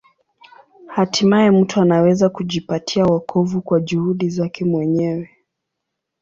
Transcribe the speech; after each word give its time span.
Hatimaye 0.87 1.51
mtu 1.51 1.81
anaweza 1.81 2.29
kujipatia 2.29 3.03
wokovu 3.03 3.61
kwa 3.61 3.79
juhudi 3.79 4.29
zake 4.29 4.65
mwenyewe. 4.65 5.29